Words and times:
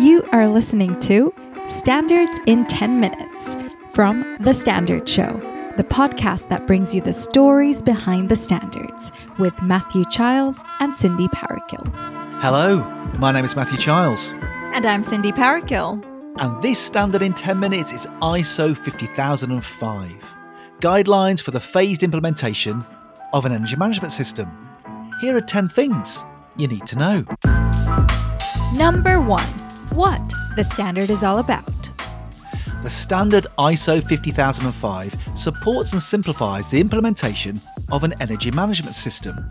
You 0.00 0.26
are 0.32 0.48
listening 0.48 0.98
to 1.00 1.30
Standards 1.66 2.40
in 2.46 2.64
10 2.68 3.00
Minutes 3.00 3.54
from 3.90 4.38
The 4.40 4.54
Standard 4.54 5.06
Show, 5.06 5.30
the 5.76 5.84
podcast 5.84 6.48
that 6.48 6.66
brings 6.66 6.94
you 6.94 7.02
the 7.02 7.12
stories 7.12 7.82
behind 7.82 8.30
the 8.30 8.34
standards 8.34 9.12
with 9.38 9.52
Matthew 9.60 10.06
Childs 10.06 10.64
and 10.78 10.96
Cindy 10.96 11.28
Parokkil. 11.28 11.84
Hello, 12.40 12.78
my 13.18 13.30
name 13.30 13.44
is 13.44 13.54
Matthew 13.54 13.76
Childs. 13.76 14.32
And 14.72 14.86
I'm 14.86 15.02
Cindy 15.02 15.32
Parokkil. 15.32 16.02
And 16.38 16.62
this 16.62 16.78
standard 16.78 17.20
in 17.20 17.34
10 17.34 17.60
minutes 17.60 17.92
is 17.92 18.06
ISO 18.22 18.74
50005 18.74 20.34
Guidelines 20.80 21.42
for 21.42 21.50
the 21.50 21.60
phased 21.60 22.02
implementation 22.02 22.86
of 23.34 23.44
an 23.44 23.52
energy 23.52 23.76
management 23.76 24.12
system. 24.14 24.50
Here 25.20 25.36
are 25.36 25.42
10 25.42 25.68
things 25.68 26.24
you 26.56 26.68
need 26.68 26.86
to 26.86 26.96
know. 26.96 27.24
Number 28.74 29.20
one, 29.20 29.69
what 29.92 30.32
the 30.56 30.64
standard 30.64 31.10
is 31.10 31.22
all 31.22 31.38
about. 31.38 31.92
The 32.82 32.90
standard 32.90 33.46
ISO 33.58 34.02
50005 34.02 35.14
supports 35.34 35.92
and 35.92 36.00
simplifies 36.00 36.68
the 36.68 36.80
implementation 36.80 37.60
of 37.92 38.04
an 38.04 38.14
energy 38.20 38.50
management 38.50 38.94
system. 38.94 39.46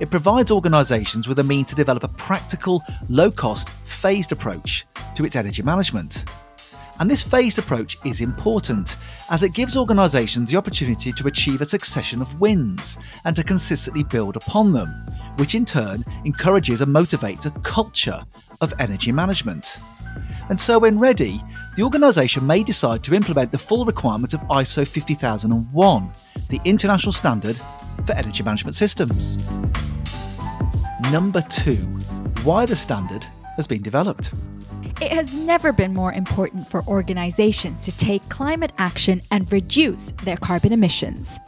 It 0.00 0.10
provides 0.10 0.50
organisations 0.50 1.28
with 1.28 1.38
a 1.38 1.44
means 1.44 1.68
to 1.68 1.74
develop 1.74 2.02
a 2.02 2.08
practical, 2.08 2.82
low 3.08 3.30
cost, 3.30 3.70
phased 3.84 4.32
approach 4.32 4.86
to 5.14 5.24
its 5.24 5.36
energy 5.36 5.62
management. 5.62 6.24
And 6.98 7.10
this 7.10 7.22
phased 7.22 7.58
approach 7.58 7.98
is 8.04 8.20
important 8.20 8.96
as 9.30 9.42
it 9.42 9.54
gives 9.54 9.76
organisations 9.76 10.50
the 10.50 10.56
opportunity 10.56 11.12
to 11.12 11.26
achieve 11.26 11.60
a 11.60 11.64
succession 11.64 12.22
of 12.22 12.40
wins 12.40 12.98
and 13.24 13.34
to 13.36 13.44
consistently 13.44 14.04
build 14.04 14.36
upon 14.36 14.72
them, 14.72 15.04
which 15.36 15.54
in 15.54 15.64
turn 15.64 16.04
encourages 16.24 16.80
and 16.80 16.94
motivates 16.94 17.46
a 17.46 17.50
culture 17.60 18.22
of 18.60 18.72
energy 18.78 19.12
management. 19.12 19.78
And 20.48 20.58
so, 20.58 20.78
when 20.78 20.98
ready, 20.98 21.42
the 21.76 21.82
organisation 21.82 22.46
may 22.46 22.62
decide 22.62 23.02
to 23.04 23.14
implement 23.14 23.52
the 23.52 23.58
full 23.58 23.84
requirements 23.84 24.34
of 24.34 24.40
ISO 24.42 24.86
50001, 24.86 26.12
the 26.48 26.60
international 26.64 27.12
standard 27.12 27.56
for 28.04 28.12
energy 28.12 28.42
management 28.42 28.74
systems. 28.74 29.38
Number 31.10 31.42
two, 31.42 31.76
why 32.44 32.66
the 32.66 32.76
standard 32.76 33.26
has 33.56 33.66
been 33.66 33.82
developed. 33.82 34.32
It 35.00 35.10
has 35.10 35.34
never 35.34 35.72
been 35.72 35.94
more 35.94 36.12
important 36.12 36.70
for 36.70 36.84
organizations 36.86 37.84
to 37.84 37.92
take 37.92 38.28
climate 38.28 38.72
action 38.78 39.20
and 39.30 39.50
reduce 39.50 40.12
their 40.22 40.36
carbon 40.36 40.72
emissions. 40.72 41.38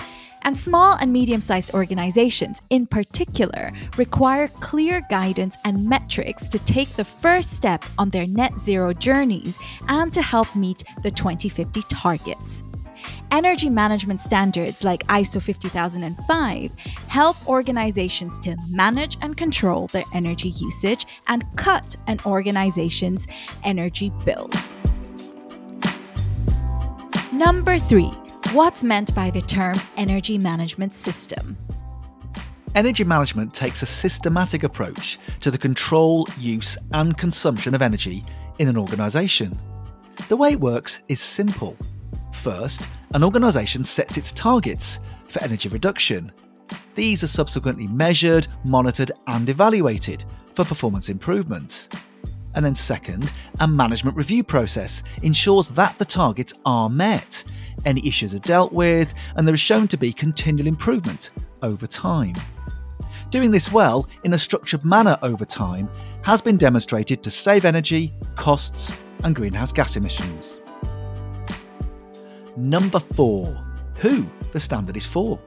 And 0.44 0.58
small 0.58 0.96
and 1.00 1.12
medium 1.12 1.40
sized 1.40 1.72
organizations, 1.72 2.60
in 2.68 2.86
particular, 2.86 3.72
require 3.96 4.48
clear 4.48 5.00
guidance 5.08 5.56
and 5.64 5.88
metrics 5.88 6.48
to 6.50 6.58
take 6.58 6.90
the 6.90 7.04
first 7.04 7.52
step 7.52 7.82
on 7.96 8.10
their 8.10 8.26
net 8.26 8.60
zero 8.60 8.92
journeys 8.92 9.58
and 9.88 10.12
to 10.12 10.20
help 10.20 10.54
meet 10.54 10.84
the 11.02 11.10
2050 11.10 11.80
targets. 11.88 12.62
Energy 13.30 13.68
management 13.68 14.20
standards 14.20 14.84
like 14.84 15.04
ISO 15.06 15.42
50005 15.42 16.72
help 17.08 17.48
organizations 17.48 18.38
to 18.40 18.56
manage 18.68 19.16
and 19.22 19.36
control 19.36 19.88
their 19.88 20.04
energy 20.12 20.50
usage 20.50 21.06
and 21.26 21.44
cut 21.56 21.96
an 22.06 22.18
organization's 22.26 23.26
energy 23.64 24.12
bills. 24.24 24.74
Number 27.32 27.78
three, 27.78 28.12
what's 28.54 28.84
meant 28.84 29.12
by 29.16 29.30
the 29.30 29.40
term 29.40 29.76
energy 29.96 30.38
management 30.38 30.94
system? 30.94 31.56
Energy 32.76 33.02
management 33.02 33.52
takes 33.52 33.82
a 33.82 33.86
systematic 33.86 34.62
approach 34.62 35.18
to 35.40 35.50
the 35.50 35.58
control, 35.58 36.28
use, 36.38 36.78
and 36.92 37.18
consumption 37.18 37.74
of 37.74 37.82
energy 37.82 38.24
in 38.60 38.68
an 38.68 38.78
organisation. 38.78 39.58
The 40.28 40.36
way 40.36 40.52
it 40.52 40.60
works 40.60 41.02
is 41.08 41.20
simple. 41.20 41.76
First, 42.32 42.86
an 43.12 43.24
organisation 43.24 43.82
sets 43.82 44.16
its 44.16 44.30
targets 44.30 45.00
for 45.24 45.42
energy 45.42 45.68
reduction. 45.68 46.30
These 46.94 47.24
are 47.24 47.28
subsequently 47.28 47.88
measured, 47.88 48.46
monitored, 48.64 49.10
and 49.26 49.48
evaluated 49.48 50.24
for 50.54 50.64
performance 50.64 51.08
improvement. 51.08 51.88
And 52.54 52.64
then, 52.64 52.76
second, 52.76 53.32
a 53.58 53.66
management 53.66 54.16
review 54.16 54.44
process 54.44 55.02
ensures 55.22 55.70
that 55.70 55.98
the 55.98 56.04
targets 56.04 56.54
are 56.64 56.88
met, 56.88 57.42
any 57.84 58.06
issues 58.06 58.34
are 58.34 58.38
dealt 58.40 58.72
with, 58.72 59.14
and 59.36 59.46
there 59.46 59.54
is 59.54 59.60
shown 59.60 59.88
to 59.88 59.96
be 59.96 60.12
continual 60.12 60.66
improvement 60.66 61.30
over 61.62 61.86
time. 61.86 62.34
Doing 63.30 63.50
this 63.50 63.72
well 63.72 64.08
in 64.22 64.34
a 64.34 64.38
structured 64.38 64.84
manner 64.84 65.18
over 65.22 65.44
time 65.44 65.88
has 66.22 66.40
been 66.40 66.56
demonstrated 66.56 67.22
to 67.22 67.30
save 67.30 67.64
energy, 67.64 68.12
costs, 68.36 68.96
and 69.24 69.34
greenhouse 69.34 69.72
gas 69.72 69.96
emissions. 69.96 70.60
Number 72.56 73.00
four, 73.00 73.46
who 73.98 74.26
the 74.52 74.60
standard 74.60 74.96
is 74.96 75.06
for. 75.06 75.40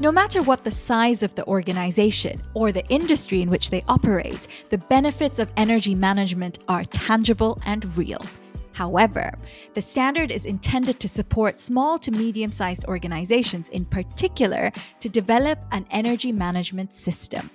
No 0.00 0.10
matter 0.10 0.42
what 0.42 0.64
the 0.64 0.70
size 0.70 1.22
of 1.22 1.34
the 1.34 1.46
organization 1.46 2.42
or 2.54 2.72
the 2.72 2.86
industry 2.86 3.42
in 3.42 3.50
which 3.50 3.70
they 3.70 3.84
operate, 3.86 4.48
the 4.70 4.78
benefits 4.78 5.38
of 5.38 5.52
energy 5.56 5.94
management 5.94 6.58
are 6.68 6.84
tangible 6.84 7.60
and 7.66 7.96
real. 7.96 8.24
However, 8.74 9.32
the 9.74 9.80
standard 9.80 10.30
is 10.30 10.44
intended 10.44 11.00
to 11.00 11.08
support 11.08 11.60
small 11.60 11.98
to 12.00 12.10
medium 12.10 12.52
sized 12.52 12.84
organizations 12.86 13.68
in 13.70 13.84
particular 13.84 14.72
to 14.98 15.08
develop 15.08 15.60
an 15.72 15.86
energy 15.90 16.32
management 16.32 16.92
system. 16.92 17.50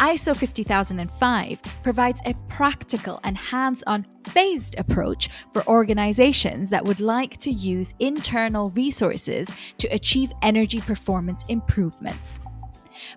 ISO 0.00 0.36
50005 0.36 1.62
provides 1.84 2.20
a 2.26 2.34
practical 2.48 3.20
and 3.22 3.38
hands 3.38 3.84
on 3.86 4.04
phased 4.24 4.76
approach 4.78 5.28
for 5.52 5.64
organizations 5.68 6.70
that 6.70 6.84
would 6.84 6.98
like 6.98 7.36
to 7.36 7.52
use 7.52 7.94
internal 8.00 8.70
resources 8.70 9.54
to 9.78 9.86
achieve 9.88 10.32
energy 10.42 10.80
performance 10.80 11.44
improvements. 11.48 12.40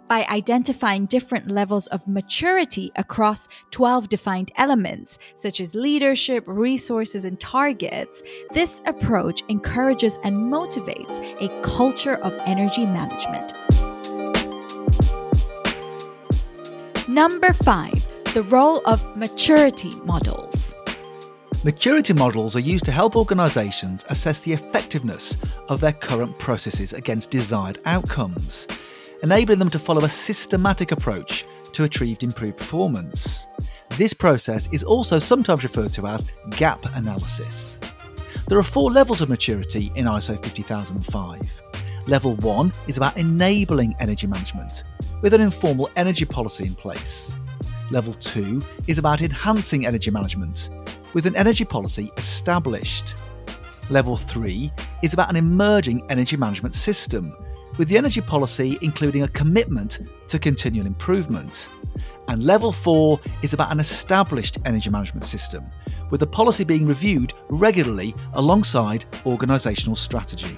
By 0.08 0.26
identifying 0.30 1.06
different 1.06 1.50
levels 1.50 1.88
of 1.88 2.08
maturity 2.08 2.92
across 2.96 3.48
12 3.72 4.10
defined 4.10 4.52
elements, 4.58 5.20
such 5.36 5.60
as 5.60 5.76
leadership, 5.76 6.44
resources, 6.48 7.26
and 7.26 7.40
targets, 7.40 8.24
this 8.52 8.82
approach 8.86 9.44
encourages 9.50 10.18
and 10.24 10.36
motivates 10.36 11.20
a 11.42 11.62
culture 11.62 12.16
of 12.16 12.34
energy 12.46 12.86
management. 12.86 13.54
Number 17.08 17.54
five, 17.54 17.94
the 18.34 18.44
role 18.44 18.82
of 18.86 19.16
maturity 19.16 19.94
models. 20.04 20.76
Maturity 21.64 22.14
models 22.14 22.56
are 22.56 22.60
used 22.60 22.86
to 22.86 22.92
help 22.92 23.16
organisations 23.16 24.06
assess 24.10 24.42
the 24.42 24.54
effectiveness 24.54 25.36
of 25.68 25.82
their 25.82 25.94
current 25.94 26.38
processes 26.38 26.94
against 26.94 27.32
desired 27.32 27.80
outcomes, 27.86 28.68
enabling 29.26 29.58
them 29.58 29.72
to 29.72 29.80
follow 29.80 30.04
a 30.04 30.10
systematic 30.10 30.92
approach 30.92 31.46
to 31.72 31.84
achieve 31.84 32.22
improved 32.22 32.58
performance. 32.58 33.48
This 33.98 34.14
process 34.14 34.72
is 34.72 34.84
also 34.84 35.18
sometimes 35.18 35.64
referred 35.64 35.94
to 35.94 36.06
as 36.06 36.28
gap 36.52 36.86
analysis. 36.96 37.80
There 38.48 38.60
are 38.60 38.64
four 38.64 38.92
levels 38.92 39.22
of 39.22 39.30
maturity 39.30 39.92
in 39.96 40.06
ISO 40.06 40.36
50005. 40.36 41.62
Level 42.06 42.36
1 42.36 42.72
is 42.88 42.98
about 42.98 43.18
enabling 43.18 43.96
energy 44.00 44.28
management 44.28 44.84
with 45.24 45.34
an 45.34 45.42
informal 45.42 45.90
energy 45.96 46.26
policy 46.26 46.68
in 46.68 46.76
place. 46.76 47.36
Level 47.90 48.14
2 48.14 48.62
is 48.86 49.00
about 49.00 49.24
enhancing 49.24 49.88
energy 49.88 50.12
management 50.12 50.70
with 51.14 51.26
an 51.26 51.36
energy 51.36 51.66
policy 51.66 52.12
established. 52.18 53.16
Level 53.90 54.16
3 54.16 54.72
is 55.02 55.14
about 55.14 55.32
an 55.32 55.36
emerging 55.36 56.06
energy 56.12 56.38
management 56.38 56.76
system 56.76 57.36
with 57.78 57.88
the 57.88 57.98
energy 57.98 58.22
policy 58.22 58.78
including 58.82 59.24
a 59.24 59.28
commitment 59.30 60.00
to 60.28 60.40
continual 60.40 60.88
improvement. 60.88 61.70
And 62.28 62.44
level 62.44 62.72
4 62.72 63.20
is 63.42 63.54
about 63.54 63.72
an 63.72 63.80
established 63.80 64.58
energy 64.66 64.90
management 64.90 65.24
system 65.24 65.66
with 66.10 66.20
the 66.20 66.28
policy 66.28 66.64
being 66.64 66.86
reviewed 66.86 67.34
regularly 67.50 68.16
alongside 68.34 69.06
organisational 69.26 69.98
strategy. 69.98 70.58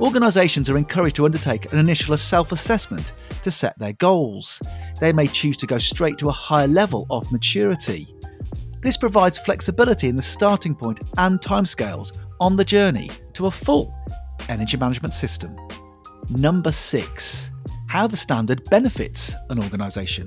Organisations 0.00 0.68
are 0.68 0.76
encouraged 0.76 1.16
to 1.16 1.24
undertake 1.24 1.72
an 1.72 1.78
initial 1.78 2.16
self 2.16 2.52
assessment 2.52 3.12
to 3.42 3.50
set 3.50 3.78
their 3.78 3.94
goals. 3.94 4.60
They 5.00 5.12
may 5.12 5.26
choose 5.26 5.56
to 5.58 5.66
go 5.66 5.78
straight 5.78 6.18
to 6.18 6.28
a 6.28 6.32
higher 6.32 6.68
level 6.68 7.06
of 7.08 7.32
maturity. 7.32 8.14
This 8.82 8.96
provides 8.96 9.38
flexibility 9.38 10.08
in 10.08 10.16
the 10.16 10.22
starting 10.22 10.74
point 10.74 11.00
and 11.16 11.40
timescales 11.40 12.16
on 12.40 12.56
the 12.56 12.64
journey 12.64 13.10
to 13.32 13.46
a 13.46 13.50
full 13.50 13.94
energy 14.48 14.76
management 14.76 15.14
system. 15.14 15.56
Number 16.30 16.72
six, 16.72 17.52
how 17.86 18.08
the 18.08 18.16
standard 18.16 18.68
benefits 18.68 19.34
an 19.48 19.60
organisation. 19.62 20.26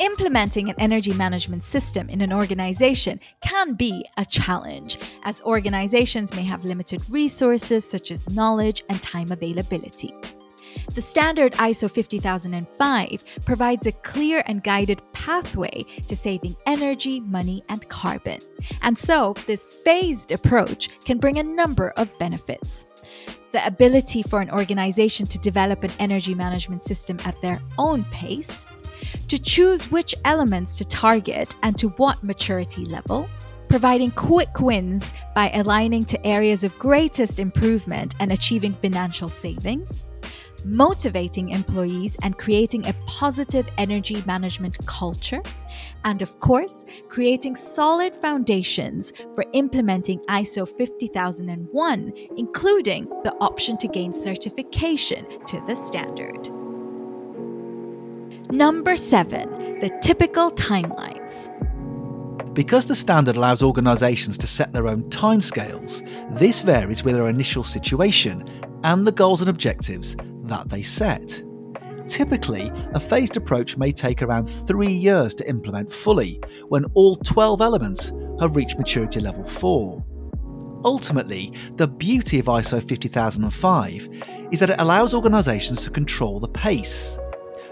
Implementing 0.00 0.68
an 0.68 0.74
energy 0.78 1.12
management 1.12 1.62
system 1.62 2.08
in 2.08 2.20
an 2.20 2.32
organization 2.32 3.20
can 3.40 3.74
be 3.74 4.04
a 4.16 4.24
challenge, 4.24 4.98
as 5.22 5.40
organizations 5.42 6.34
may 6.34 6.42
have 6.42 6.64
limited 6.64 7.00
resources 7.10 7.88
such 7.88 8.10
as 8.10 8.28
knowledge 8.30 8.82
and 8.88 9.00
time 9.02 9.30
availability. 9.30 10.12
The 10.94 11.02
standard 11.02 11.52
ISO 11.54 11.90
50005 11.90 13.24
provides 13.44 13.86
a 13.86 13.92
clear 13.92 14.42
and 14.46 14.62
guided 14.62 15.02
pathway 15.12 15.84
to 16.06 16.16
saving 16.16 16.56
energy, 16.66 17.20
money, 17.20 17.64
and 17.68 17.88
carbon. 17.88 18.40
And 18.82 18.96
so, 18.96 19.34
this 19.46 19.64
phased 19.64 20.32
approach 20.32 20.88
can 21.04 21.18
bring 21.18 21.38
a 21.38 21.42
number 21.42 21.90
of 21.90 22.16
benefits. 22.18 22.86
The 23.52 23.66
ability 23.66 24.22
for 24.22 24.40
an 24.40 24.50
organization 24.50 25.26
to 25.26 25.38
develop 25.38 25.84
an 25.84 25.92
energy 25.98 26.34
management 26.34 26.82
system 26.82 27.18
at 27.24 27.40
their 27.40 27.60
own 27.78 28.04
pace, 28.06 28.66
to 29.28 29.38
choose 29.38 29.90
which 29.90 30.14
elements 30.24 30.74
to 30.76 30.84
target 30.84 31.54
and 31.62 31.78
to 31.78 31.88
what 31.90 32.22
maturity 32.22 32.84
level, 32.84 33.28
providing 33.68 34.10
quick 34.12 34.60
wins 34.60 35.14
by 35.34 35.50
aligning 35.50 36.04
to 36.04 36.26
areas 36.26 36.64
of 36.64 36.78
greatest 36.78 37.40
improvement 37.40 38.14
and 38.20 38.32
achieving 38.32 38.72
financial 38.74 39.28
savings, 39.28 40.04
motivating 40.64 41.50
employees 41.50 42.16
and 42.22 42.38
creating 42.38 42.86
a 42.86 42.94
positive 43.06 43.68
energy 43.78 44.22
management 44.26 44.78
culture, 44.86 45.42
and 46.04 46.22
of 46.22 46.38
course, 46.40 46.84
creating 47.08 47.56
solid 47.56 48.14
foundations 48.14 49.12
for 49.34 49.44
implementing 49.52 50.18
ISO 50.28 50.66
50001, 50.66 52.12
including 52.36 53.04
the 53.24 53.34
option 53.40 53.76
to 53.78 53.88
gain 53.88 54.12
certification 54.12 55.26
to 55.46 55.60
the 55.66 55.74
standard. 55.74 56.50
Number 58.50 58.96
seven, 58.96 59.80
the 59.80 59.90
typical 60.00 60.50
timelines. 60.50 61.50
Because 62.54 62.86
the 62.86 62.94
standard 62.94 63.36
allows 63.36 63.64
organisations 63.64 64.38
to 64.38 64.46
set 64.46 64.72
their 64.72 64.86
own 64.86 65.02
timescales, 65.04 66.02
this 66.38 66.60
varies 66.60 67.02
with 67.02 67.14
their 67.14 67.28
initial 67.28 67.64
situation 67.64 68.48
and 68.84 69.04
the 69.04 69.12
goals 69.12 69.40
and 69.40 69.50
objectives 69.50 70.14
that 70.48 70.68
they 70.68 70.82
set. 70.82 71.42
Typically, 72.06 72.70
a 72.92 73.00
phased 73.00 73.36
approach 73.36 73.76
may 73.76 73.90
take 73.90 74.22
around 74.22 74.46
three 74.46 74.92
years 74.92 75.34
to 75.34 75.48
implement 75.48 75.90
fully 75.90 76.40
when 76.68 76.84
all 76.94 77.16
12 77.16 77.60
elements 77.60 78.12
have 78.40 78.56
reached 78.56 78.78
maturity 78.78 79.20
level 79.20 79.44
4. 79.44 80.04
Ultimately, 80.84 81.52
the 81.76 81.88
beauty 81.88 82.38
of 82.38 82.46
ISO 82.46 82.78
50005 82.78 84.08
is 84.52 84.60
that 84.60 84.70
it 84.70 84.80
allows 84.80 85.14
organisations 85.14 85.82
to 85.84 85.90
control 85.90 86.38
the 86.38 86.48
pace. 86.48 87.18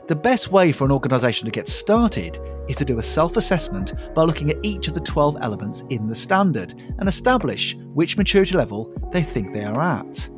The 0.08 0.16
best 0.16 0.50
way 0.50 0.72
for 0.72 0.84
an 0.84 0.90
organisation 0.90 1.44
to 1.44 1.52
get 1.52 1.68
started 1.68 2.38
is 2.68 2.76
to 2.76 2.84
do 2.84 2.98
a 2.98 3.02
self 3.02 3.36
assessment 3.36 3.92
by 4.14 4.22
looking 4.22 4.50
at 4.50 4.64
each 4.64 4.88
of 4.88 4.94
the 4.94 5.00
12 5.00 5.36
elements 5.40 5.84
in 5.90 6.08
the 6.08 6.14
standard 6.14 6.74
and 6.98 7.08
establish 7.08 7.76
which 7.94 8.16
maturity 8.16 8.56
level 8.56 8.92
they 9.12 9.22
think 9.22 9.52
they 9.52 9.64
are 9.64 9.80
at. 9.80 10.28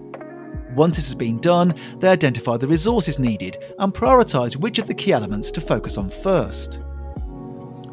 Once 0.74 0.96
this 0.96 1.06
has 1.06 1.14
been 1.14 1.38
done, 1.38 1.74
they 1.98 2.08
identify 2.08 2.56
the 2.56 2.66
resources 2.66 3.18
needed 3.18 3.58
and 3.78 3.94
prioritise 3.94 4.56
which 4.56 4.78
of 4.78 4.86
the 4.86 4.94
key 4.94 5.12
elements 5.12 5.50
to 5.50 5.60
focus 5.60 5.96
on 5.96 6.08
first. 6.08 6.80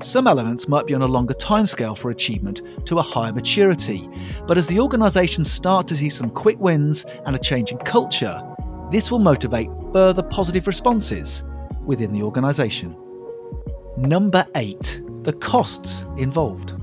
Some 0.01 0.25
elements 0.25 0.67
might 0.67 0.87
be 0.87 0.95
on 0.95 1.03
a 1.03 1.07
longer 1.07 1.35
timescale 1.35 1.95
for 1.95 2.09
achievement 2.09 2.61
to 2.87 2.97
a 2.97 3.03
higher 3.03 3.31
maturity, 3.31 4.09
but 4.47 4.57
as 4.57 4.65
the 4.65 4.79
organisations 4.79 5.51
start 5.51 5.87
to 5.89 5.95
see 5.95 6.09
some 6.09 6.31
quick 6.31 6.59
wins 6.59 7.05
and 7.25 7.35
a 7.35 7.39
change 7.39 7.71
in 7.71 7.77
culture, 7.79 8.41
this 8.91 9.11
will 9.11 9.19
motivate 9.19 9.69
further 9.93 10.23
positive 10.23 10.65
responses 10.65 11.43
within 11.85 12.11
the 12.11 12.23
organisation. 12.23 12.95
Number 13.97 14.45
8. 14.55 15.01
The 15.21 15.33
costs 15.33 16.05
involved. 16.17 16.73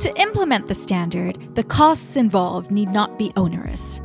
To 0.00 0.20
implement 0.20 0.66
the 0.66 0.74
standard, 0.74 1.54
the 1.54 1.64
costs 1.64 2.16
involved 2.16 2.70
need 2.70 2.90
not 2.90 3.18
be 3.18 3.32
onerous. 3.36 4.02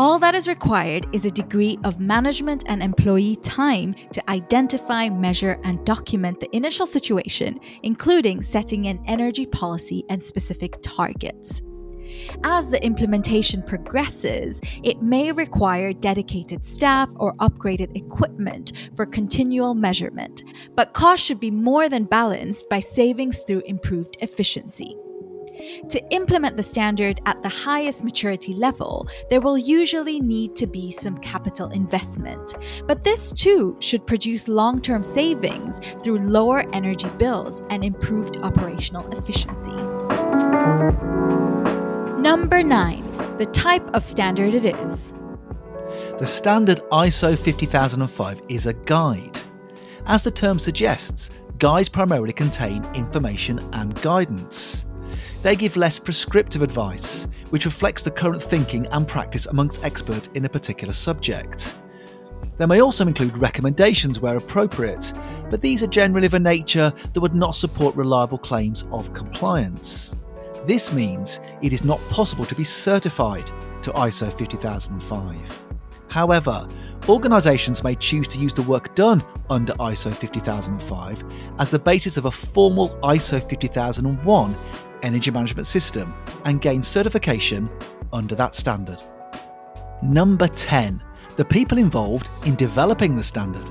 All 0.00 0.18
that 0.20 0.34
is 0.34 0.48
required 0.48 1.06
is 1.12 1.26
a 1.26 1.30
degree 1.30 1.78
of 1.84 2.00
management 2.00 2.64
and 2.66 2.82
employee 2.82 3.36
time 3.36 3.94
to 4.14 4.30
identify, 4.30 5.10
measure, 5.10 5.60
and 5.62 5.84
document 5.84 6.40
the 6.40 6.56
initial 6.56 6.86
situation, 6.86 7.60
including 7.82 8.40
setting 8.40 8.86
an 8.86 8.98
energy 9.04 9.44
policy 9.44 10.02
and 10.08 10.24
specific 10.24 10.76
targets. 10.80 11.60
As 12.44 12.70
the 12.70 12.82
implementation 12.82 13.62
progresses, 13.62 14.62
it 14.82 15.02
may 15.02 15.32
require 15.32 15.92
dedicated 15.92 16.64
staff 16.64 17.12
or 17.16 17.34
upgraded 17.34 17.94
equipment 17.94 18.72
for 18.96 19.04
continual 19.04 19.74
measurement, 19.74 20.42
but 20.76 20.94
costs 20.94 21.26
should 21.26 21.40
be 21.40 21.50
more 21.50 21.90
than 21.90 22.04
balanced 22.04 22.70
by 22.70 22.80
savings 22.80 23.38
through 23.40 23.60
improved 23.66 24.16
efficiency. 24.20 24.96
To 25.88 26.02
implement 26.12 26.56
the 26.56 26.62
standard 26.62 27.20
at 27.26 27.42
the 27.42 27.48
highest 27.48 28.04
maturity 28.04 28.54
level, 28.54 29.08
there 29.28 29.40
will 29.40 29.58
usually 29.58 30.20
need 30.20 30.56
to 30.56 30.66
be 30.66 30.90
some 30.90 31.16
capital 31.18 31.70
investment. 31.70 32.54
But 32.86 33.04
this 33.04 33.32
too 33.32 33.76
should 33.80 34.06
produce 34.06 34.48
long 34.48 34.80
term 34.80 35.02
savings 35.02 35.80
through 36.02 36.18
lower 36.18 36.64
energy 36.72 37.08
bills 37.18 37.60
and 37.70 37.84
improved 37.84 38.36
operational 38.38 39.10
efficiency. 39.16 39.76
Number 42.20 42.62
9. 42.62 43.36
The 43.38 43.46
type 43.46 43.88
of 43.94 44.04
standard 44.04 44.54
it 44.54 44.64
is. 44.64 45.14
The 46.18 46.26
standard 46.26 46.80
ISO 46.92 47.36
50005 47.36 48.42
is 48.48 48.66
a 48.66 48.74
guide. 48.74 49.38
As 50.06 50.24
the 50.24 50.30
term 50.30 50.58
suggests, 50.58 51.30
guides 51.58 51.88
primarily 51.88 52.32
contain 52.32 52.84
information 52.94 53.58
and 53.72 53.94
guidance. 54.02 54.86
They 55.42 55.56
give 55.56 55.76
less 55.76 55.98
prescriptive 55.98 56.60
advice, 56.60 57.26
which 57.48 57.64
reflects 57.64 58.02
the 58.02 58.10
current 58.10 58.42
thinking 58.42 58.86
and 58.88 59.08
practice 59.08 59.46
amongst 59.46 59.82
experts 59.82 60.28
in 60.34 60.44
a 60.44 60.48
particular 60.48 60.92
subject. 60.92 61.74
They 62.58 62.66
may 62.66 62.82
also 62.82 63.06
include 63.06 63.38
recommendations 63.38 64.20
where 64.20 64.36
appropriate, 64.36 65.14
but 65.48 65.62
these 65.62 65.82
are 65.82 65.86
generally 65.86 66.26
of 66.26 66.34
a 66.34 66.38
nature 66.38 66.92
that 67.14 67.20
would 67.20 67.34
not 67.34 67.54
support 67.54 67.96
reliable 67.96 68.36
claims 68.36 68.84
of 68.92 69.14
compliance. 69.14 70.14
This 70.66 70.92
means 70.92 71.40
it 71.62 71.72
is 71.72 71.84
not 71.84 72.00
possible 72.10 72.44
to 72.44 72.54
be 72.54 72.64
certified 72.64 73.50
to 73.82 73.92
ISO 73.92 74.30
50005. 74.38 75.62
However, 76.08 76.68
organisations 77.08 77.82
may 77.82 77.94
choose 77.94 78.28
to 78.28 78.38
use 78.38 78.52
the 78.52 78.62
work 78.62 78.94
done 78.94 79.24
under 79.48 79.72
ISO 79.74 80.14
50005 80.14 81.24
as 81.58 81.70
the 81.70 81.78
basis 81.78 82.18
of 82.18 82.26
a 82.26 82.30
formal 82.30 82.90
ISO 83.02 83.40
50001 83.40 84.54
energy 85.02 85.30
management 85.30 85.66
system 85.66 86.14
and 86.44 86.60
gain 86.60 86.82
certification 86.82 87.70
under 88.12 88.34
that 88.34 88.54
standard. 88.54 89.02
Number 90.02 90.48
10. 90.48 91.02
The 91.36 91.44
people 91.44 91.78
involved 91.78 92.28
in 92.46 92.54
developing 92.56 93.16
the 93.16 93.22
standard. 93.22 93.68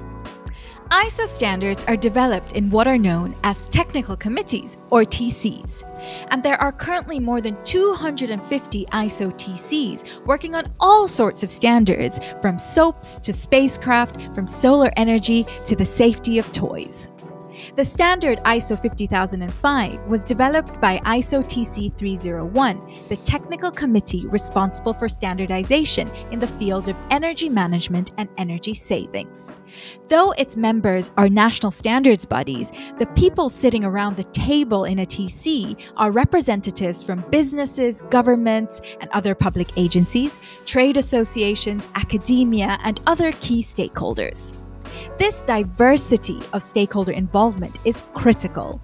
ISO 0.89 1.27
standards 1.27 1.83
are 1.83 1.95
developed 1.95 2.53
in 2.53 2.71
what 2.71 2.87
are 2.87 2.97
known 2.97 3.35
as 3.43 3.67
technical 3.67 4.17
committees, 4.17 4.79
or 4.89 5.03
TCs. 5.03 5.83
And 6.31 6.41
there 6.41 6.59
are 6.59 6.71
currently 6.71 7.19
more 7.19 7.41
than 7.41 7.63
250 7.63 8.85
ISO 8.85 9.31
TCs 9.33 10.25
working 10.25 10.55
on 10.55 10.73
all 10.79 11.07
sorts 11.07 11.43
of 11.43 11.51
standards, 11.51 12.19
from 12.41 12.57
soaps 12.57 13.19
to 13.19 13.31
spacecraft, 13.31 14.33
from 14.33 14.47
solar 14.47 14.91
energy 14.97 15.45
to 15.67 15.75
the 15.75 15.85
safety 15.85 16.39
of 16.39 16.51
toys. 16.51 17.07
The 17.75 17.85
standard 17.85 18.39
ISO 18.39 18.79
50005 18.79 19.99
was 20.07 20.25
developed 20.25 20.79
by 20.81 20.99
ISO 20.99 21.43
TC 21.43 21.95
301, 21.97 22.95
the 23.09 23.17
technical 23.17 23.71
committee 23.71 24.27
responsible 24.27 24.93
for 24.93 25.07
standardization 25.07 26.09
in 26.31 26.39
the 26.39 26.47
field 26.47 26.89
of 26.89 26.95
energy 27.09 27.49
management 27.49 28.11
and 28.17 28.29
energy 28.37 28.73
savings. 28.73 29.53
Though 30.07 30.31
its 30.31 30.57
members 30.57 31.11
are 31.17 31.29
national 31.29 31.71
standards 31.71 32.25
bodies, 32.25 32.71
the 32.97 33.07
people 33.07 33.49
sitting 33.49 33.83
around 33.83 34.17
the 34.17 34.23
table 34.25 34.85
in 34.85 34.99
a 34.99 35.05
TC 35.05 35.79
are 35.97 36.11
representatives 36.11 37.03
from 37.03 37.23
businesses, 37.29 38.01
governments, 38.09 38.81
and 38.99 39.09
other 39.11 39.35
public 39.35 39.67
agencies, 39.77 40.39
trade 40.65 40.97
associations, 40.97 41.89
academia, 41.95 42.77
and 42.83 43.01
other 43.05 43.31
key 43.33 43.61
stakeholders. 43.61 44.53
This 45.17 45.43
diversity 45.43 46.41
of 46.53 46.63
stakeholder 46.63 47.11
involvement 47.11 47.79
is 47.85 48.03
critical. 48.13 48.81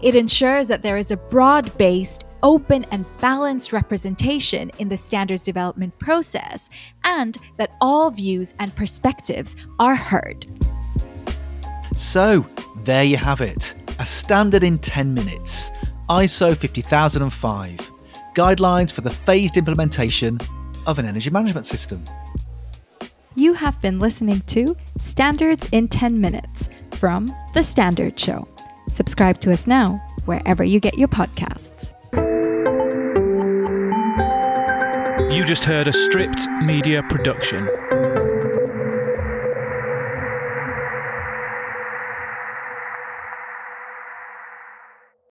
It 0.00 0.14
ensures 0.14 0.68
that 0.68 0.82
there 0.82 0.96
is 0.96 1.10
a 1.10 1.16
broad 1.16 1.76
based, 1.78 2.24
open, 2.42 2.84
and 2.90 3.04
balanced 3.20 3.72
representation 3.72 4.70
in 4.78 4.88
the 4.88 4.96
standards 4.96 5.44
development 5.44 5.98
process, 5.98 6.68
and 7.04 7.38
that 7.56 7.74
all 7.80 8.10
views 8.10 8.54
and 8.58 8.74
perspectives 8.74 9.56
are 9.78 9.94
heard. 9.96 10.46
So, 11.96 12.46
there 12.84 13.04
you 13.04 13.16
have 13.16 13.40
it 13.40 13.74
a 13.98 14.06
standard 14.06 14.62
in 14.64 14.78
10 14.78 15.12
minutes 15.12 15.70
ISO 16.08 16.56
50005 16.56 17.92
Guidelines 18.34 18.90
for 18.90 19.02
the 19.02 19.10
phased 19.10 19.56
implementation 19.56 20.40
of 20.86 20.98
an 20.98 21.06
energy 21.06 21.30
management 21.30 21.66
system. 21.66 22.02
You 23.34 23.54
have 23.54 23.80
been 23.80 23.98
listening 23.98 24.42
to 24.48 24.76
Standards 24.98 25.66
in 25.72 25.88
10 25.88 26.20
Minutes 26.20 26.68
from 26.92 27.34
The 27.54 27.62
Standard 27.62 28.20
Show. 28.20 28.46
Subscribe 28.90 29.40
to 29.40 29.52
us 29.52 29.66
now, 29.66 30.02
wherever 30.26 30.62
you 30.62 30.78
get 30.80 30.98
your 30.98 31.08
podcasts. 31.08 31.94
You 35.32 35.44
just 35.46 35.64
heard 35.64 35.88
a 35.88 35.92
stripped 35.94 36.46
media 36.62 37.02
production. 37.04 37.66